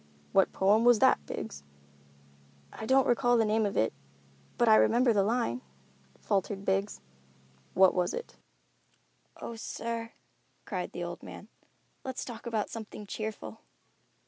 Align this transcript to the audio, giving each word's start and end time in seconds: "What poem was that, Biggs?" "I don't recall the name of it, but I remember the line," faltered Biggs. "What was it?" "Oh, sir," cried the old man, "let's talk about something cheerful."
"What 0.31 0.51
poem 0.51 0.83
was 0.83 0.97
that, 0.97 1.23
Biggs?" 1.27 1.61
"I 2.73 2.87
don't 2.87 3.05
recall 3.05 3.37
the 3.37 3.45
name 3.45 3.67
of 3.67 3.77
it, 3.77 3.93
but 4.57 4.67
I 4.67 4.75
remember 4.75 5.13
the 5.13 5.21
line," 5.21 5.61
faltered 6.19 6.65
Biggs. 6.65 7.01
"What 7.75 7.93
was 7.93 8.11
it?" 8.11 8.35
"Oh, 9.39 9.55
sir," 9.55 10.13
cried 10.65 10.91
the 10.93 11.03
old 11.03 11.21
man, 11.21 11.49
"let's 12.03 12.25
talk 12.25 12.47
about 12.47 12.71
something 12.71 13.05
cheerful." 13.05 13.59